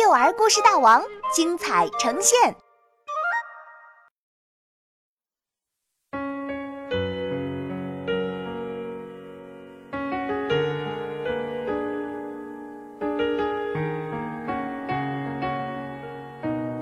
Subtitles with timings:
[0.00, 1.02] 幼儿故事大王
[1.34, 2.54] 精彩呈现。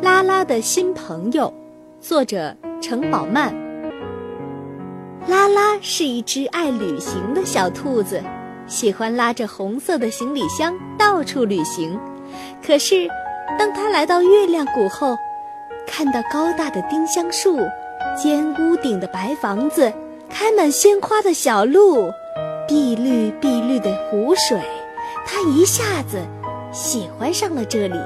[0.02, 1.50] 拉拉的新朋友，
[1.98, 3.54] 作者程宝曼。
[5.26, 8.22] 拉拉是一只爱旅行的小兔子，
[8.66, 11.98] 喜欢拉着红色的行李箱到处旅行。
[12.64, 13.08] 可是，
[13.58, 15.16] 当他来到月亮谷后，
[15.86, 17.58] 看到高大的丁香树、
[18.16, 19.92] 尖屋顶的白房子、
[20.28, 22.10] 开满鲜花的小路、
[22.66, 24.60] 碧绿碧绿的湖水，
[25.24, 26.20] 他一下子
[26.72, 27.98] 喜欢上了这里。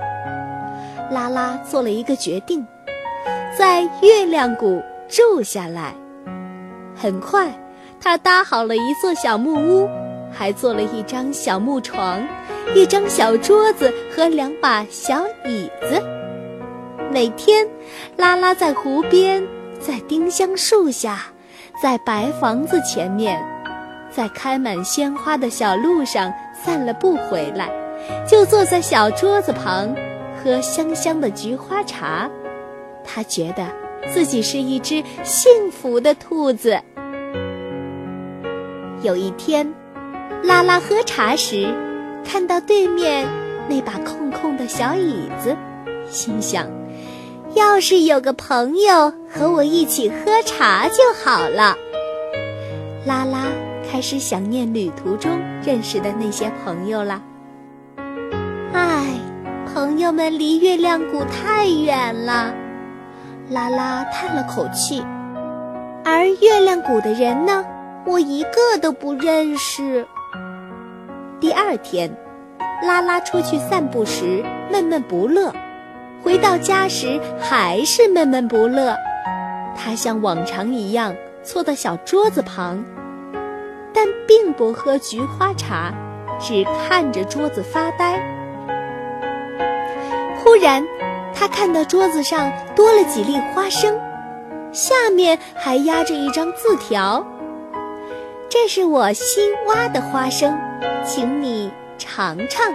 [1.10, 2.64] 拉拉做了一个决定，
[3.58, 5.94] 在月亮谷住下来。
[6.94, 7.50] 很快，
[8.00, 9.88] 他搭好了一座小木屋，
[10.40, 12.26] 还做了一张小木床。
[12.74, 16.02] 一张小桌子和两把小椅子。
[17.12, 17.68] 每天，
[18.16, 19.46] 拉拉在湖边，
[19.78, 21.26] 在丁香树下，
[21.82, 23.38] 在白房子前面，
[24.10, 27.68] 在开满鲜花的小路上散了步回来，
[28.26, 29.94] 就坐在小桌子旁，
[30.42, 32.30] 喝香香的菊花茶。
[33.04, 33.66] 他觉得
[34.10, 36.80] 自己是一只幸福的兔子。
[39.02, 39.70] 有一天，
[40.42, 41.74] 拉拉喝茶时。
[42.22, 43.26] 看到对面
[43.68, 45.56] 那把空空的小椅子，
[46.08, 46.68] 心想：
[47.54, 51.76] 要是有个朋友和我一起喝茶就好了。
[53.04, 53.46] 拉拉
[53.90, 57.20] 开始想念旅途中认识的那些朋友了。
[58.72, 59.06] 唉，
[59.72, 62.54] 朋友们离月亮谷太远了，
[63.48, 65.02] 拉拉叹了口气。
[66.04, 67.64] 而月亮谷的人呢，
[68.04, 70.06] 我一个都不认识。
[71.40, 72.14] 第二天，
[72.82, 75.50] 拉拉出去散步时闷闷不乐，
[76.22, 78.94] 回到家时还是闷闷不乐。
[79.74, 82.84] 他像往常一样坐到小桌子旁，
[83.94, 85.94] 但并不喝菊花茶，
[86.38, 88.20] 只看着桌子发呆。
[90.44, 90.84] 忽然，
[91.34, 93.98] 他看到桌子上多了几粒花生，
[94.72, 97.24] 下面还压着一张字条
[98.50, 100.54] ：“这是我新挖的花生。”
[101.02, 102.74] 请你尝尝。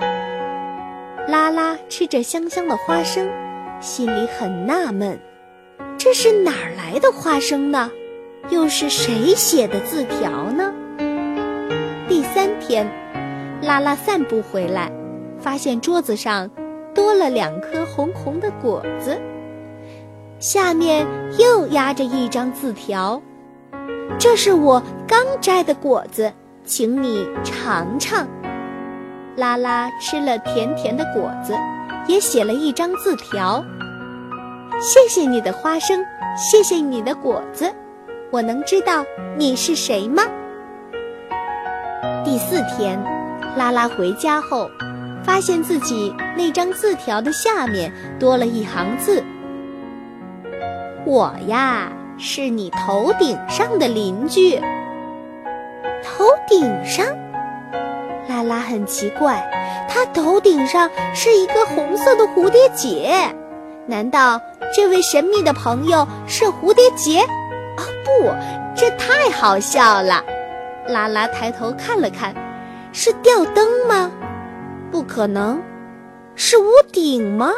[1.27, 3.29] 拉拉吃着香香的花生，
[3.79, 5.19] 心里很纳闷：
[5.97, 7.91] 这是哪儿来的花生呢？
[8.49, 10.73] 又是谁写的字条呢？
[12.07, 12.87] 第三天，
[13.61, 14.91] 拉拉散步回来，
[15.39, 16.49] 发现桌子上
[16.93, 19.19] 多了两颗红红的果子，
[20.39, 21.05] 下面
[21.37, 23.21] 又压着一张字条：
[24.19, 26.31] 这是我刚摘的果子。
[26.67, 28.27] 请你尝尝。
[29.35, 31.53] 拉拉吃了甜甜的果子，
[32.07, 33.63] 也写了一张字条
[34.81, 36.03] ：“谢谢你的花生，
[36.35, 37.71] 谢谢你的果子。
[38.31, 39.05] 我能知道
[39.37, 40.23] 你是谁吗？”
[42.25, 42.99] 第四天，
[43.55, 44.67] 拉拉回家后，
[45.23, 49.23] 发现自己那张字条的下面多了一行字
[51.05, 54.59] ：“我呀，是你头顶上的邻居。”
[56.05, 57.05] 头顶上，
[58.29, 59.43] 拉拉很奇怪，
[59.89, 63.35] 他头顶上是一个红色的蝴蝶结，
[63.87, 64.39] 难道
[64.73, 67.21] 这位神秘的朋友是蝴蝶结？
[67.21, 68.31] 啊，不，
[68.75, 70.23] 这太好笑了！
[70.87, 72.35] 拉拉抬头看了看，
[72.93, 74.11] 是吊灯吗？
[74.91, 75.59] 不可能，
[76.35, 77.51] 是屋顶吗？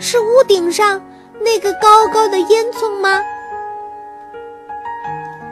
[0.00, 1.00] 是屋顶上
[1.40, 3.20] 那个高高的烟囱吗？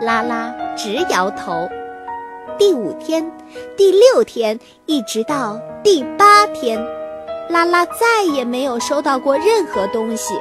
[0.00, 1.69] 拉拉直摇头。
[2.58, 3.30] 第五天，
[3.76, 6.78] 第六天，一直到第八天，
[7.48, 10.34] 拉拉再也没有收到过任何东西。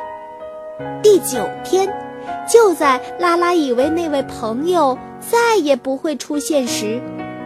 [1.01, 1.91] 第九天，
[2.47, 6.99] 就在拉拉以为那位朋友再也不会出现时，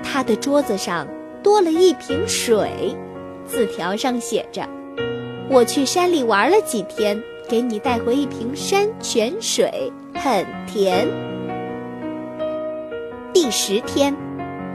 [0.03, 1.08] 他的桌子上
[1.44, 2.96] 多了一瓶水，
[3.46, 4.68] 字条上写着
[5.50, 11.08] ：“我去山里玩了几天，给你带回一瓶山泉水，很甜。”
[13.34, 14.16] 第十天。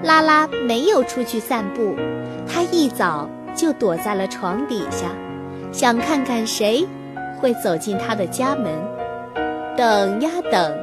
[0.02, 1.94] 拉拉没有出去散步，
[2.48, 5.08] 他一早就躲在了床底下，
[5.72, 6.86] 想看看谁
[7.38, 8.72] 会走进他的家门。
[9.76, 10.74] 等呀等，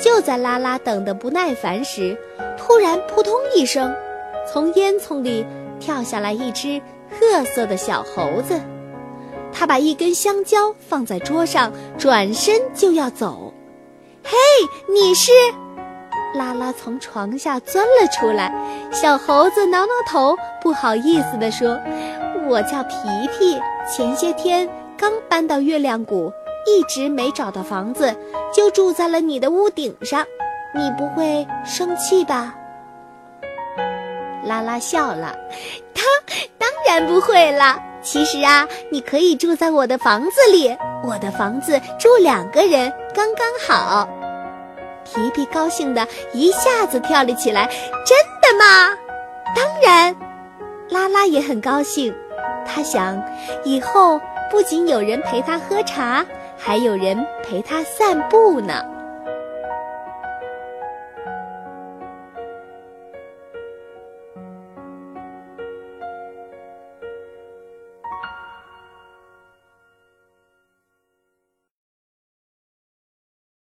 [0.00, 2.16] 就在拉拉等得不耐烦时，
[2.56, 3.94] 突然扑通一声，
[4.50, 5.44] 从烟囱里
[5.80, 6.80] 跳下来一只
[7.10, 8.60] 褐色的小猴子。
[9.52, 13.52] 他把一根香蕉放在桌上，转身就要走。
[14.24, 14.32] 嘿，
[14.92, 15.30] 你是？
[16.34, 18.52] 拉拉从床下钻了出来，
[18.92, 21.78] 小猴子挠挠头，不好意思地说
[22.48, 22.96] ：“我叫皮
[23.38, 23.58] 皮，
[23.88, 26.32] 前些天刚搬到月亮谷，
[26.66, 28.14] 一直没找到房子，
[28.52, 30.24] 就住在了你的屋顶上。
[30.74, 32.54] 你不会生气吧？”
[34.44, 35.34] 拉拉笑了，
[35.94, 36.02] 他
[36.58, 37.80] 当然不会了。
[38.02, 44.06] 其实啊，你可以住在我的房子里，我的房子住两个人刚刚好。
[45.04, 47.66] 皮皮高兴的一下子跳了起来，
[48.04, 48.96] 真的吗？
[49.54, 50.14] 当然。
[50.90, 52.14] 拉拉也很高兴，
[52.66, 53.20] 他想，
[53.64, 54.20] 以后
[54.50, 56.24] 不仅有人陪他喝茶，
[56.56, 58.84] 还有人陪他散步呢。